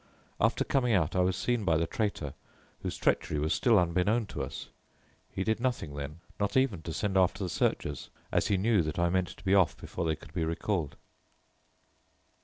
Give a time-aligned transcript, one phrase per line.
[0.39, 2.33] After coming out I was seen by the traitor,
[2.81, 4.69] whose treachery was still unknown to us.
[5.29, 8.97] He did nothing then, not even to send after the searchers, as he knew that
[8.97, 10.95] I meant to be off before they could be recalled."